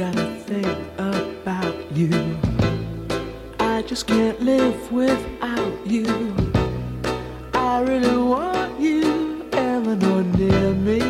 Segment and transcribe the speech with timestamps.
[0.00, 2.38] gotta think about you.
[3.58, 6.06] I just can't live without you.
[7.52, 11.00] I really want you, Eleanor, near me.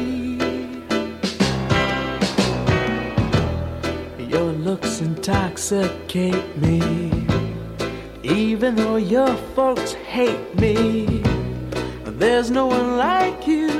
[4.18, 6.82] Your looks intoxicate me.
[8.24, 11.22] Even though your folks hate me,
[12.18, 13.79] there's no one like you,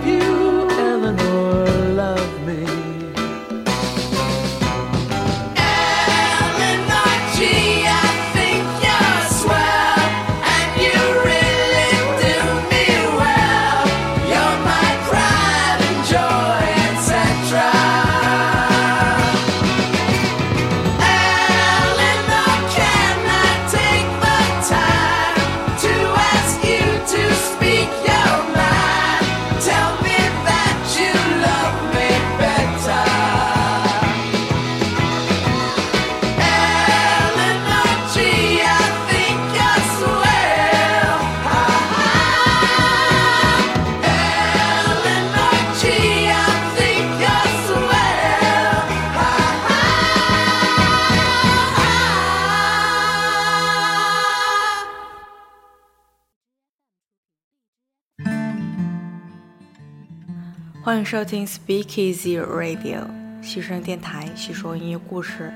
[60.91, 63.07] 欢迎收听 Speak Easy Radio
[63.41, 65.53] 细声电台，细说音乐故事。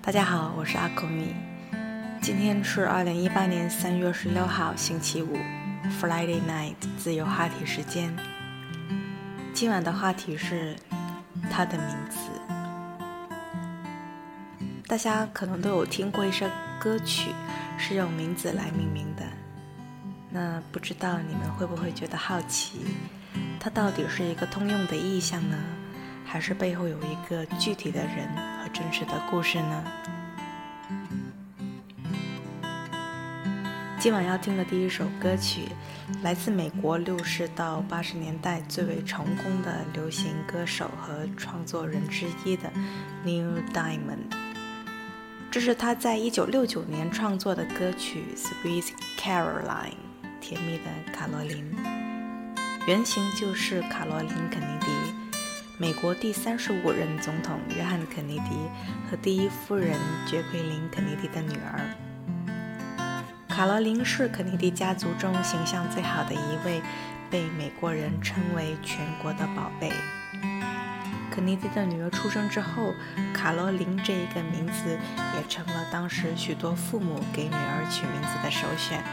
[0.00, 1.34] 大家好，我是阿口米。
[2.22, 5.36] 今天是二零一八年三月十六号，星期五
[6.00, 8.16] ，Friday night 自由话题时间。
[9.52, 10.76] 今晚的话题是
[11.50, 12.30] 他的名字。
[14.86, 16.46] 大家可能都有听过一首
[16.78, 17.32] 歌曲，
[17.76, 19.24] 是用名字来命名的。
[20.30, 22.78] 那不知道你们会不会觉得好奇？
[23.60, 25.56] 它到底是一个通用的意象呢，
[26.24, 28.28] 还是背后有一个具体的人
[28.62, 29.84] 和真实的故事呢？
[34.00, 35.62] 今晚要听的第一首歌曲，
[36.22, 42.70] 来自美国六十到八十年代最为成功的流行歌手和创作人之一的
[43.24, 44.32] Neil Diamond。
[45.50, 49.90] 这是他在一九六九年创作的歌曲《Sweet Caroline》，
[50.40, 51.97] 甜蜜的卡罗琳。
[52.88, 54.86] 原型就是卡罗琳·肯尼迪，
[55.76, 58.56] 美国第三十五任总统约翰·肯尼迪
[59.10, 59.94] 和第一夫人
[60.24, 61.78] 杰奎琳·肯尼迪的女儿。
[63.46, 66.80] 卡罗琳是肯尼迪家族中形象最好的一位，
[67.28, 69.92] 被美国人称为全国的宝贝。
[71.30, 72.94] 肯尼迪的女儿出生之后，
[73.34, 74.98] 卡罗琳这一个名字
[75.36, 79.04] 也成了当时许多父母给女儿取名字的首选。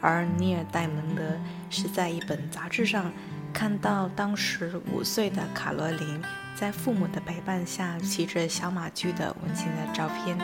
[0.00, 1.22] 而尼尔·戴蒙德
[1.70, 3.12] 是在一本杂志上
[3.52, 6.22] 看到当时五岁的卡罗琳
[6.54, 10.38] 在父母的陪伴下骑着小马驹的温馨的照片，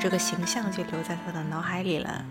[0.00, 2.24] 这个形象就留在他的脑海里了。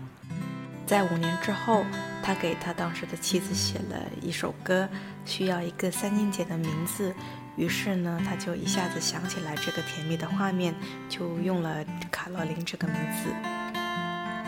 [0.86, 1.84] 在五年之后，
[2.22, 4.88] 他给他当时的妻子写了一首歌，
[5.26, 7.14] 需要一个三音节的名字。
[7.56, 10.74] 于是呢，他就一下子想起来这个甜蜜的画面，
[11.08, 13.28] 就用了卡罗琳这个名字。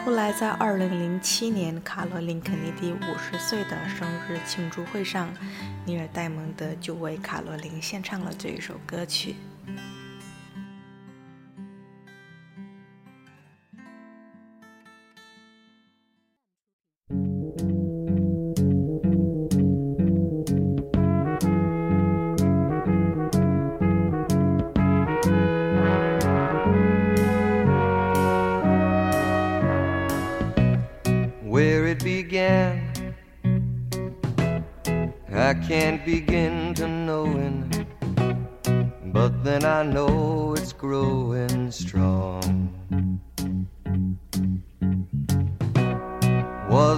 [0.04, 5.32] 后来在二零零七年，卡罗琳·肯尼迪五十岁的生日庆祝会上，
[5.84, 9.36] 尼尔·戴蒙德就为卡罗琳献唱了这一首歌曲。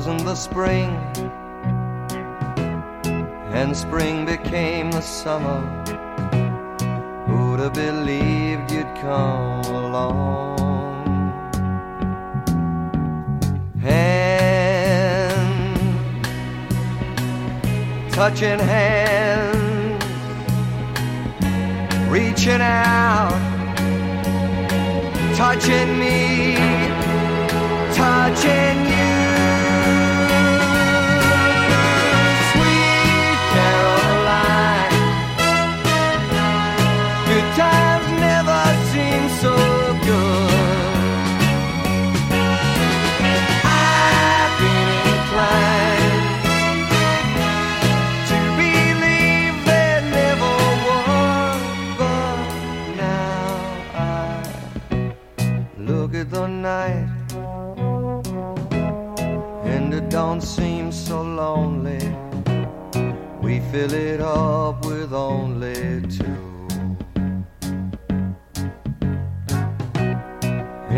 [0.04, 0.90] Wasn't the spring,
[3.54, 5.60] and spring became the summer.
[7.28, 10.58] Who'd have believed you'd come along?
[13.80, 15.28] Hand,
[18.12, 20.04] touching hands,
[22.10, 23.30] reaching out,
[25.36, 26.56] touching me,
[27.94, 28.91] touching you.
[37.56, 38.62] Times never
[38.92, 39.54] seem so
[40.08, 40.52] good.
[43.64, 46.30] I've been inclined
[48.30, 50.54] to believe there never
[50.88, 51.62] was,
[51.98, 52.38] but
[52.96, 53.44] now
[53.94, 54.44] I
[55.78, 57.08] look at the night
[59.64, 62.00] and it don't seem so lonely.
[63.42, 66.51] We fill it up with only two.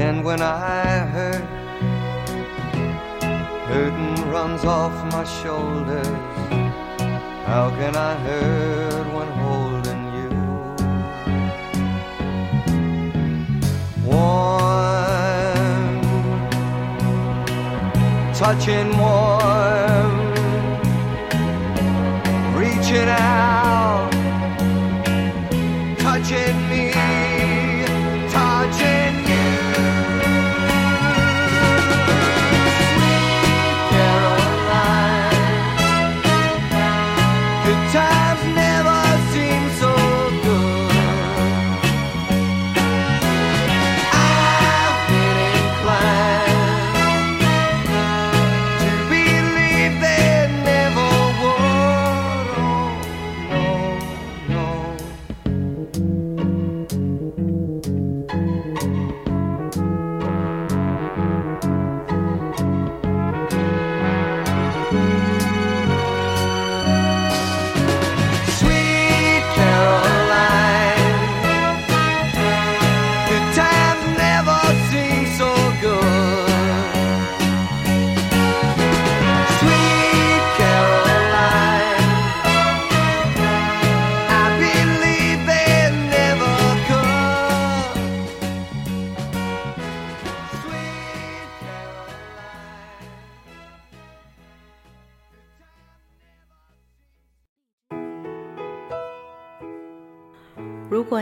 [0.06, 1.44] And when I hurt,
[3.68, 6.06] hurting runs off my shoulders.
[7.46, 10.30] How can I hurt when holding you?
[14.04, 15.92] Warm,
[18.34, 20.14] touching warm,
[22.54, 23.63] reaching out,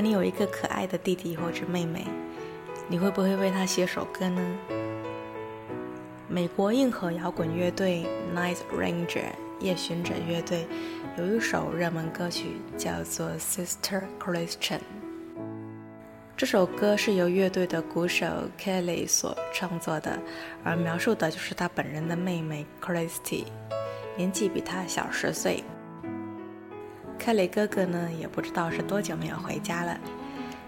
[0.03, 2.05] 你有一个可爱的弟弟或者妹妹，
[2.89, 4.43] 你会不会为他写首歌呢？
[6.27, 8.05] 美国硬核摇滚乐队
[8.35, 10.67] Night Ranger 夜巡者乐队
[11.17, 14.79] 有一首热门歌曲叫做《Sister Christian》。
[16.37, 18.27] 这首歌是由乐队的鼓手
[18.59, 20.19] Kelly 所创作的，
[20.65, 23.45] 而描述的就是他本人的妹妹 Christy，
[24.17, 25.63] 年纪比他小十岁。
[27.25, 29.97] 凯雷哥哥呢，也不知道是多久没有回家了。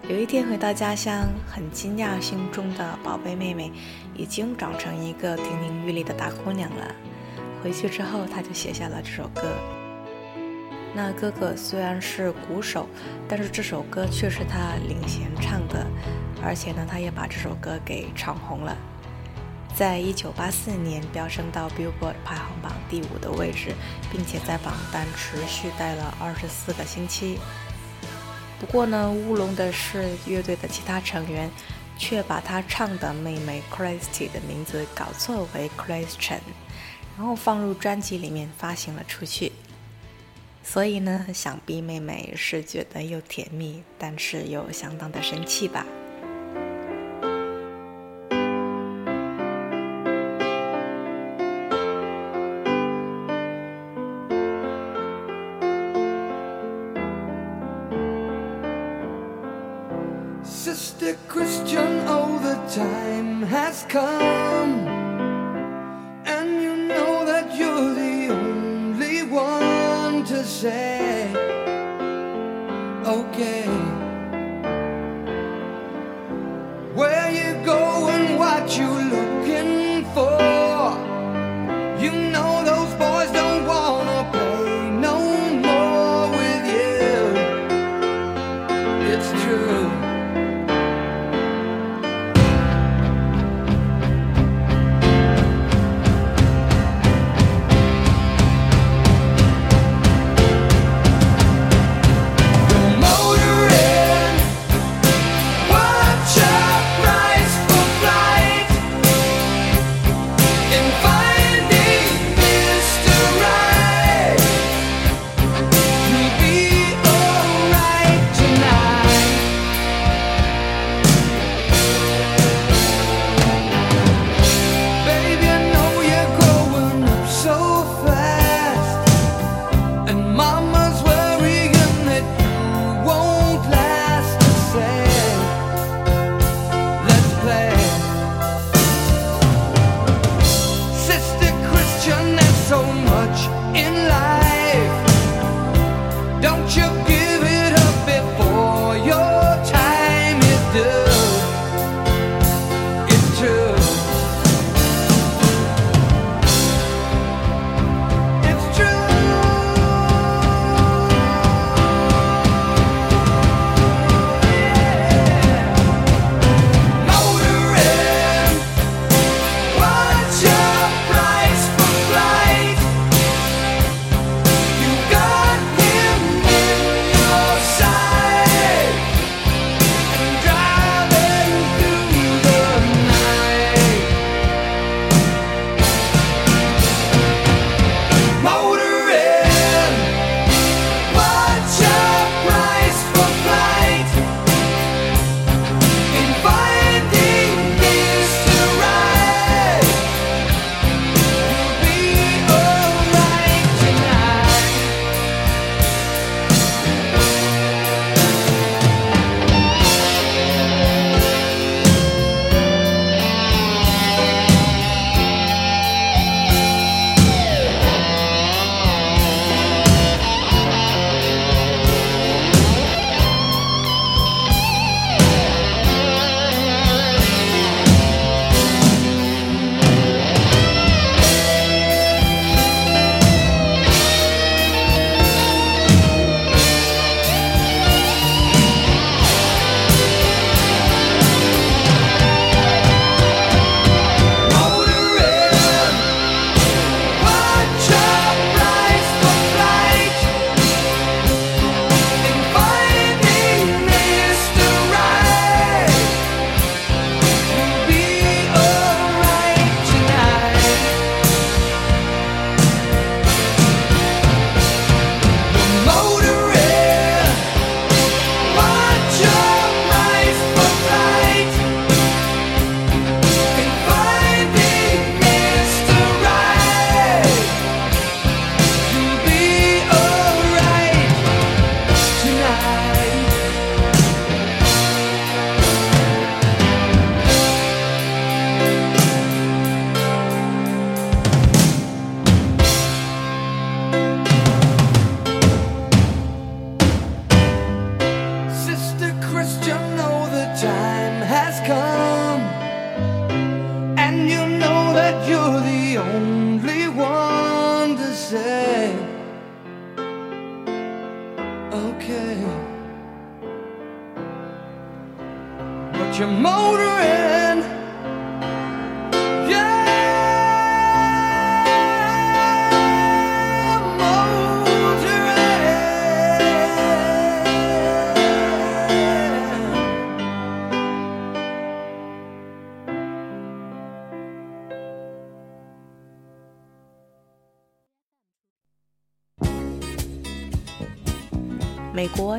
[0.07, 3.73] 有一天回到家乡，很惊讶心中的宝贝妹妹
[4.15, 6.95] 已经长成一个亭亭玉立的大姑娘了。
[7.61, 9.41] 回去之后，他就写下了这首歌。
[10.93, 12.87] 那哥哥虽然是鼓手，
[13.27, 15.85] 但是这首歌却是他领衔唱的，
[16.41, 18.77] 而且呢，他也把这首歌给唱红了。
[19.77, 23.75] 在一九八四年飙升到 Billboard 排行榜第五的位置，
[24.09, 27.37] 并且在榜单持续待了二十四个星期。
[28.57, 31.51] 不过呢，乌龙的是乐队的其他成员
[31.97, 36.39] 却把他唱的妹妹 Christy 的名字搞错为 Christian，
[37.17, 39.51] 然后放入专辑里面发行了出去。
[40.63, 45.85] 所以呢，想必妹妹是觉得又甜蜜，但是又相当的生气吧。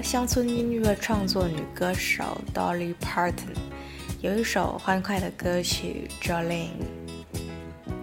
[0.06, 3.56] 乡村音乐创作女歌手 Dolly Parton
[4.20, 6.68] 有一首欢快的歌曲《Jolene》，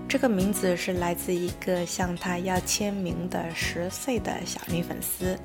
[0.10, 5.40] 这个名字是来自一个向她要签名的十岁的小女粉丝。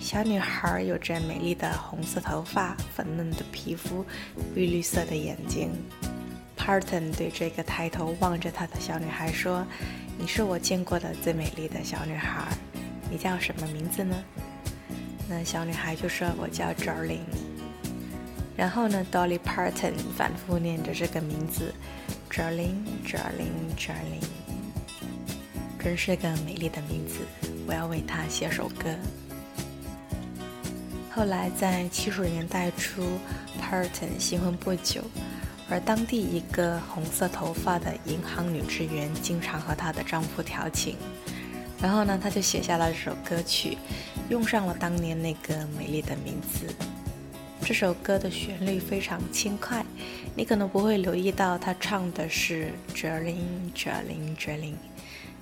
[0.00, 4.04] 小女孩有着美丽的红色头发、粉嫩的皮肤、
[4.52, 5.70] 碧绿色的眼睛。
[6.58, 9.64] Parton 对这个抬头望着她的小女孩说
[10.18, 12.42] ：“你是我见过的最美丽的小女孩，
[13.08, 14.16] 你叫什么名字呢？”
[15.28, 17.18] 那小女孩就说：“我叫 Jolene。”
[18.56, 21.74] 然后呢，Dolly Parton 反复念着这个名字
[22.30, 24.24] ，Jolene，Jolene，Jolene，
[25.78, 27.26] 真是个美丽的名字。
[27.66, 28.94] 我要为她写首歌。
[31.10, 33.02] 后来在七十年代初
[33.60, 35.02] ，Parton 新婚不久，
[35.68, 40.96] 而当地一个红色头发的银行女职员经常和她的丈夫调情。
[41.82, 43.76] 然后呢，她就写下了这首歌曲，
[44.28, 46.66] 用上了当年那个美丽的名字。
[47.62, 49.84] 这首歌的旋律非常轻快，
[50.34, 54.74] 你可能不会留意到他唱的是 Jolene Jolene Jolene，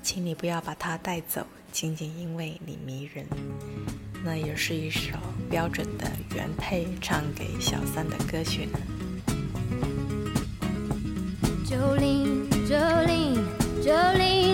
[0.02, 3.26] 请你不要把它带走，仅仅因为你迷人。
[4.24, 5.18] 那也是一首
[5.50, 8.78] 标准的原配唱给小三的歌曲呢。
[11.66, 13.42] Jolene, Jolene,
[13.82, 14.53] Jolene,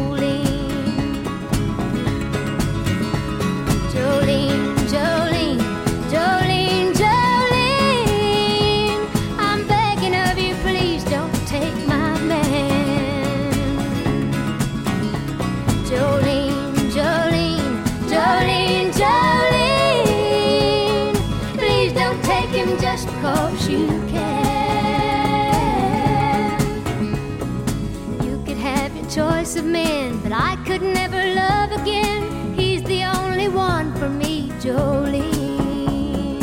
[34.71, 36.39] Jolene.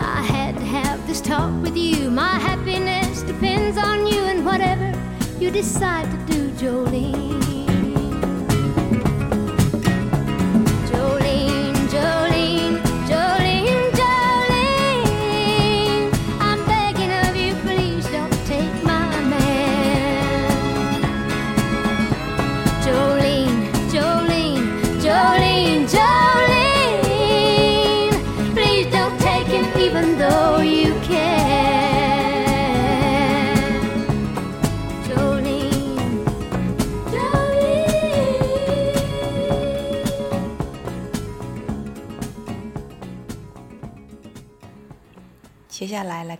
[0.00, 2.10] I had to have this talk with you.
[2.10, 4.92] My happiness depends on you and whatever
[5.38, 7.35] you decide to do, Jolene.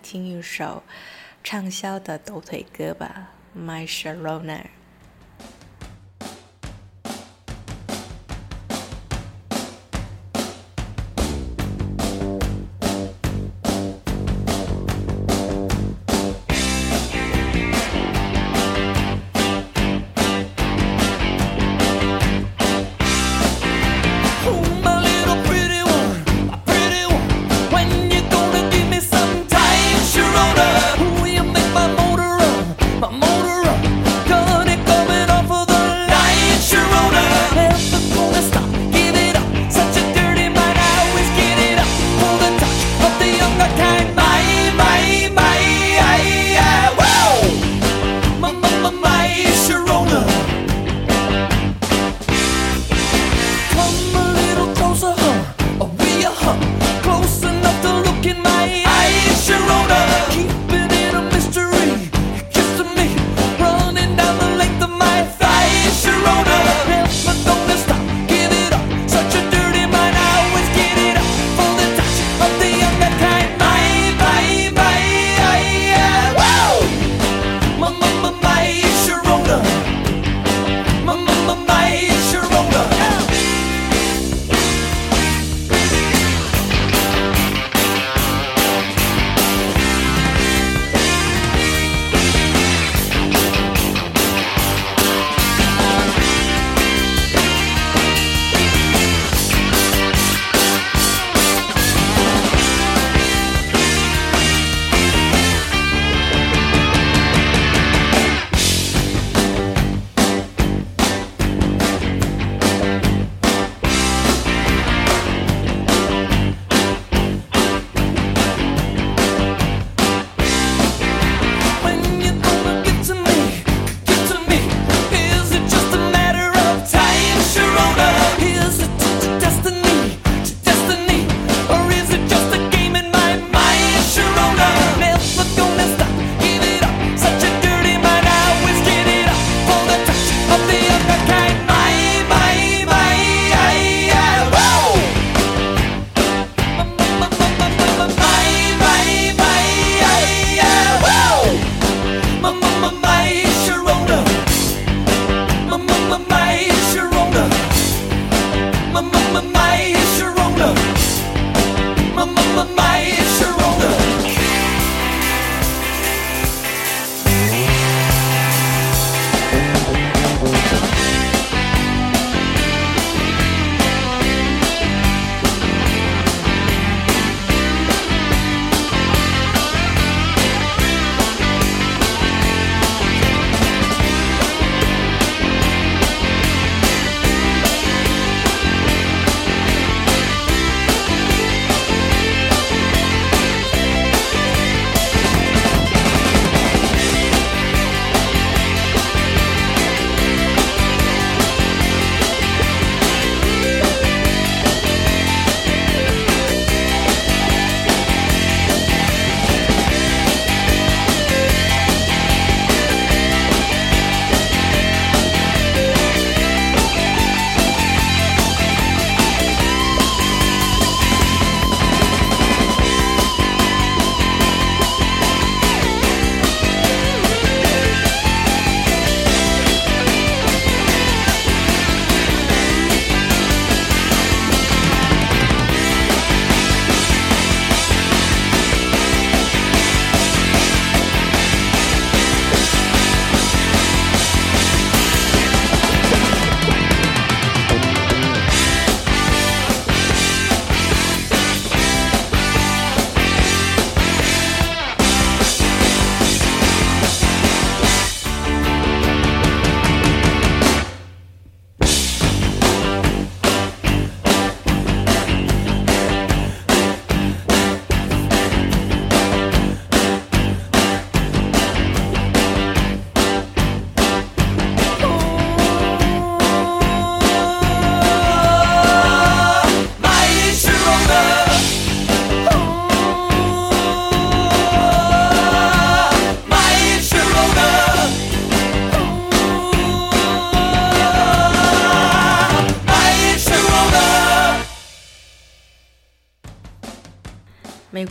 [0.09, 0.85] 听一首
[1.43, 4.67] 畅销的抖腿歌吧 my sharona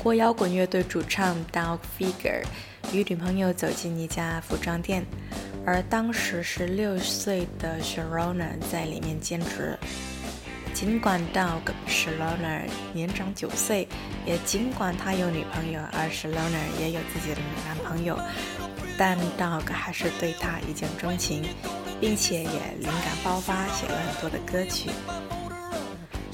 [0.06, 2.44] 波摇滚乐队主唱 Doug Figure
[2.94, 5.04] 与女朋友走进一家服装店，
[5.65, 9.76] 而当时十六岁的 Sharona 在里面兼职。
[10.76, 12.62] 尽管 Doug Sharona
[12.94, 13.88] 年长九岁，
[14.28, 18.15] 也尽管他有女朋友，而 Sharona 也有自己的男朋友，
[19.00, 21.41] 但 Doug 还是对她一见钟情，
[22.00, 24.91] 并且也灵感爆发，写了很多的歌曲。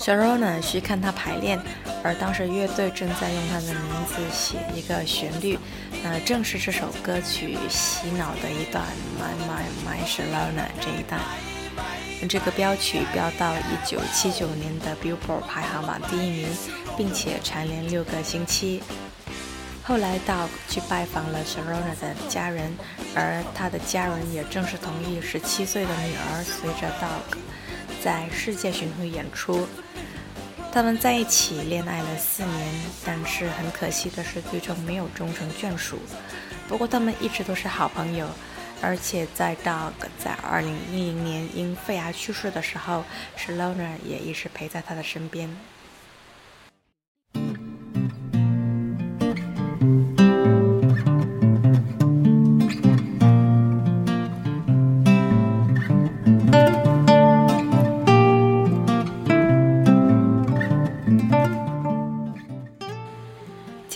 [0.01, 1.61] Sharona 去看他排练，
[2.03, 5.59] 而当时乐队正在用他的名字写一个旋律，
[6.03, 8.83] 那正是这首歌曲洗脑的一段
[9.19, 11.21] My My My Sharona 这一段。
[12.27, 13.53] 这个标曲飙到
[13.85, 16.47] 1979年的 Billboard 排行榜第一名，
[16.97, 18.81] 并且蝉联六个星期。
[19.83, 22.75] 后来 dog 去拜访了 Sharona 的家人，
[23.13, 27.37] 而他的家人也正式同意17岁的女儿随着 Dog
[28.03, 29.67] 在世界巡回演出。
[30.73, 32.67] 他们在一起恋爱了四年，
[33.05, 35.99] 但是很可惜的是，最终没有终成眷属。
[36.67, 38.25] 不过他们一直都是好朋友，
[38.81, 43.03] 而且在 Dog 在2010年因肺癌去世的时候
[43.35, 45.53] s h a l o n a 也一直陪在他的身边。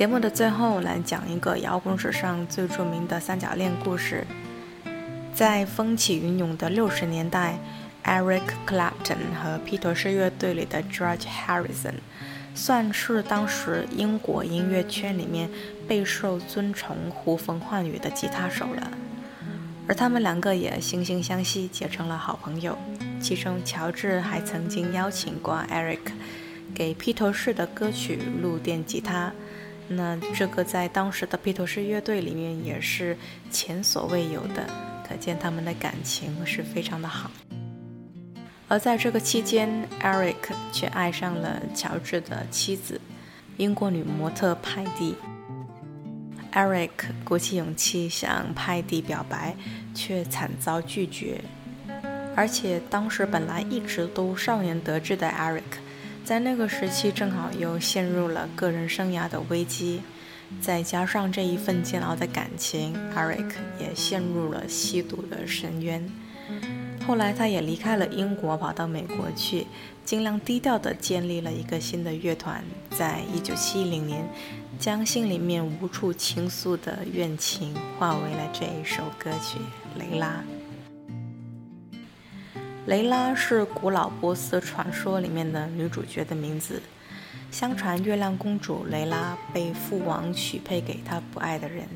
[0.06, 4.24] 节目的最后来讲一个摇滚史上最著名的三角恋故事。
[5.34, 7.58] 在风起云涌的六十年代
[8.04, 11.96] ，Eric Clapton 和披头士乐队里的 George Harrison
[12.54, 15.50] 算是当时英国音乐圈里面
[15.88, 18.92] 备受尊崇、呼风唤雨的吉他手了。
[19.88, 22.78] 而他们两个也惺惺相惜，结成了好朋友。
[23.20, 26.12] 其中，乔治还曾经邀请过 Eric
[26.76, 29.34] 给披头士的歌曲录电吉他。
[29.88, 33.16] 那这个在当时的披头士乐队里面也是
[33.52, 34.66] 前所未有的，
[35.08, 37.30] 可见他们的感情是非常的好。
[38.68, 40.36] 而在这个期间，Eric
[40.72, 43.00] 却爱上了乔治的妻子，
[43.58, 45.16] 英国女模特派蒂。
[46.52, 46.90] Eric
[47.24, 49.56] 鼓起勇气向派蒂表白，
[49.94, 51.42] 却惨遭拒绝。
[52.36, 55.62] 而且当时本来一直都少年得志的 Eric。
[56.26, 60.02] 在那个时期，正好又陷入了个人生涯的危机，
[60.60, 66.04] 再加上这一份煎熬的感情，Eric 也陷入了吸毒的深渊。
[67.06, 69.68] 后来，他也离开了英国，跑到美国去，
[70.04, 72.64] 尽量低调地建立了一个新的乐团。
[72.90, 74.28] 在一九七零年，
[74.80, 79.60] 将心里面无处倾诉的怨情化为了这一首歌曲
[80.00, 80.44] 《雷拉》。
[82.86, 86.80] 雷拉是古老波斯传说里面的女主角的名字。
[87.50, 91.88] 相传，月亮公主雷拉被父王许配给她不爱的人，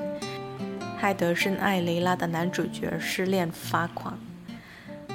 [0.97, 4.17] 害得深爱雷拉的男主角失恋发狂。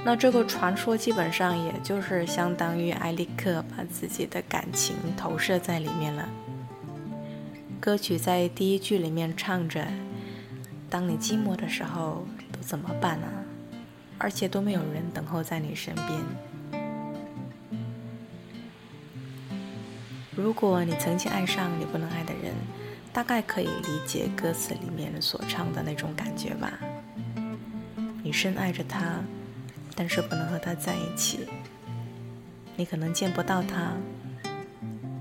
[0.05, 6.29] 那这个传说基本上也就是相当于埃利克把自己的感情投射在里面了。
[7.81, 9.85] 歌曲在第一句里面唱着
[10.89, 13.27] ：“当你寂寞的时候，都怎么办呢？”
[14.19, 16.21] 而且都没有人等候在你身边。
[20.37, 22.53] 如果你曾经爱上你不能爱的人，
[23.13, 26.73] 大概可以理解歌词里面所唱的那种感觉吧。
[28.23, 29.21] 你深爱着他，
[29.95, 31.49] 但是不能和他在一起。
[32.75, 33.93] 你可能见不到他，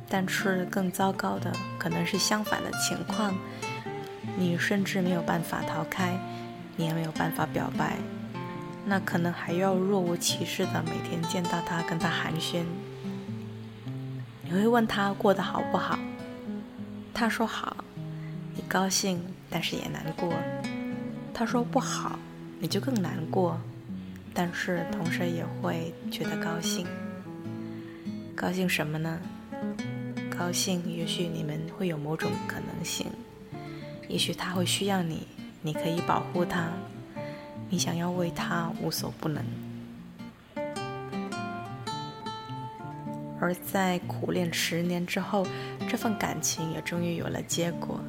[0.09, 3.35] 但是更糟糕的可能是相反的情况。
[4.35, 6.17] 你甚至没有办法逃开，
[6.75, 7.97] 你也没有办法表白。
[8.85, 12.63] 那可能还要若无其事的每天见到他，跟他寒暄。
[14.43, 15.97] 你会问他过得好不好？
[17.13, 17.77] 他说好，
[18.55, 20.33] 你高兴，但是也难过。
[21.33, 22.19] 他说不好，
[22.59, 23.59] 你就更难过，
[24.33, 26.85] 但是同时也会觉得高兴。
[28.35, 29.19] 高兴什么呢？
[30.37, 33.07] 高兴，也许你们会有某种可能性，
[34.07, 35.25] 也许他会需要你，
[35.61, 36.67] 你可以保护他。
[37.73, 39.43] 你想要为他无所不能，
[43.41, 45.43] 而在苦练十年之后，
[45.89, 47.99] 这份感情也终于有了结果。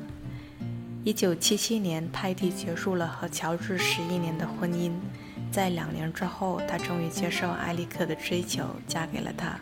[1.02, 4.92] 一九七七年，派蒂结束了和乔治十一年的婚姻，
[5.50, 9.58] 在两年之后，他终于接受埃利克的追求，嫁给了他。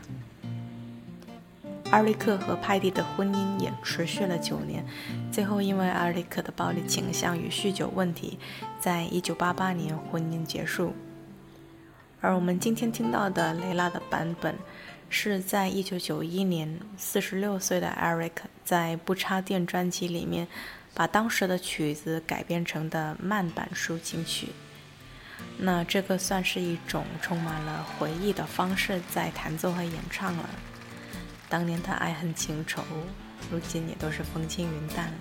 [1.93, 4.83] 艾瑞克和派蒂的婚姻也持续了九年
[5.31, 8.39] 最后因为艾瑞克的暴力倾向与酗酒问题
[8.81, 10.95] 在一九八八年婚姻结束。
[12.23, 14.55] 而我们今天听到的雷拉的版本
[15.11, 20.49] 是在一九九一年四十六岁的艾瑞克在不插电专辑里面
[20.95, 24.49] 把当时的曲子改编成的慢板抒情曲。
[25.59, 30.49] 那这个算是一种充满了回忆的方式在弹奏和演唱了。
[31.53, 32.83] 当年的爱恨情仇，
[33.51, 35.12] 如今也都是风轻云淡。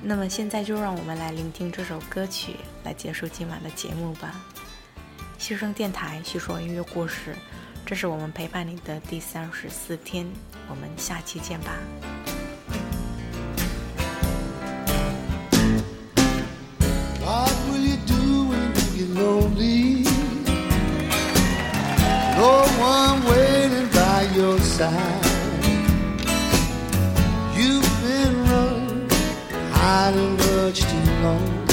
[0.00, 4.32] 那么现在就让我们来聆听这首歌曲，来结束今晚的节目吧。
[5.40, 7.34] 牺牲电台，叙说音乐故事，
[7.84, 10.24] 这是我们陪伴你的第三十四天。
[10.68, 11.72] 我们下期见吧。
[24.78, 25.24] side.
[27.56, 29.10] You've been running
[29.72, 31.67] hiding much too long.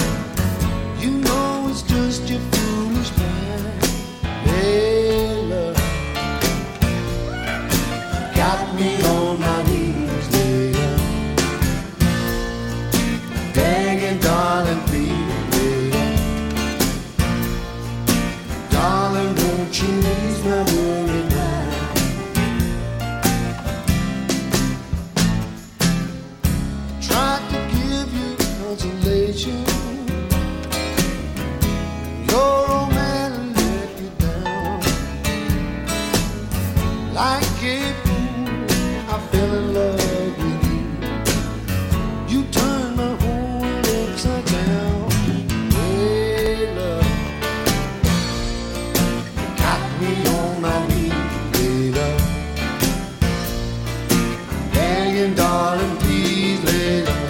[55.16, 57.28] saying, darling, please lay low.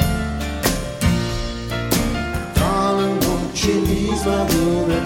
[2.55, 5.04] Darling, won't you ease my worry?